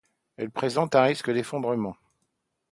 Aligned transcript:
Elle 0.37 0.49
présente 0.49 0.95
un 0.95 1.03
risque 1.03 1.29
d'effondrement. 1.31 1.95